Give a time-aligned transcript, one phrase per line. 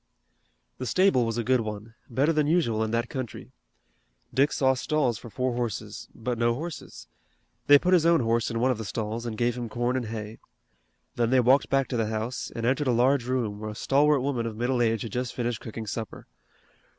[0.79, 3.51] The stable was a good one, better than usual in that country.
[4.33, 7.07] Dick saw stalls for four horses, but no horses.
[7.67, 10.07] They put his own horse in one of the stalls, and gave him corn and
[10.07, 10.39] hay.
[11.17, 14.21] Then they walked back to the house, and entered a large room, where a stalwart
[14.21, 16.25] woman of middle age had just finished cooking supper.